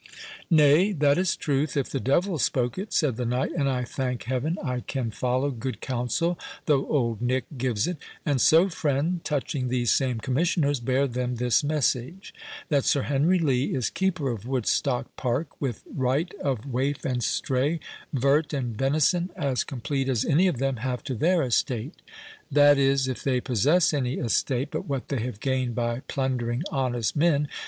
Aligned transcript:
"Nay, 0.49 0.93
that 0.93 1.19
is 1.19 1.35
truth, 1.35 1.77
if 1.77 1.87
the 1.91 1.99
devil 1.99 2.39
spoke 2.39 2.75
it," 2.79 2.91
said 2.91 3.17
the 3.17 3.23
knight; 3.23 3.51
"and 3.55 3.69
I 3.69 3.83
thank 3.83 4.23
Heaven 4.23 4.57
I 4.63 4.79
can 4.79 5.11
follow 5.11 5.51
good 5.51 5.79
counsel, 5.79 6.39
though 6.65 6.87
old 6.87 7.21
Nick 7.21 7.45
gives 7.55 7.85
it. 7.85 7.97
And 8.25 8.41
so, 8.41 8.67
friend, 8.67 9.23
touching 9.23 9.67
these 9.67 9.91
same 9.91 10.17
Commissioners, 10.19 10.79
bear 10.79 11.05
them 11.05 11.35
this 11.35 11.63
message; 11.63 12.33
that 12.69 12.83
Sir 12.83 13.03
Henry 13.03 13.37
Lee 13.37 13.75
is 13.75 13.91
keeper 13.91 14.31
of 14.31 14.47
Woodstock 14.47 15.05
Park, 15.17 15.61
with 15.61 15.83
right 15.95 16.33
of 16.43 16.65
waif 16.65 17.05
and 17.05 17.23
stray, 17.23 17.79
vert 18.11 18.53
and 18.55 18.75
venison, 18.75 19.29
as 19.35 19.63
complete 19.63 20.09
as 20.09 20.25
any 20.25 20.47
of 20.47 20.57
them 20.57 20.77
have 20.77 21.03
to 21.03 21.13
their 21.13 21.43
estate—that 21.43 22.79
is, 22.79 23.07
if 23.07 23.21
they 23.21 23.39
possess 23.39 23.93
any 23.93 24.15
estate 24.15 24.69
but 24.71 24.87
what 24.87 25.09
they 25.09 25.19
have 25.21 25.39
gained 25.39 25.75
by 25.75 25.99
plundering 26.07 26.63
honest 26.71 27.15
men. 27.15 27.47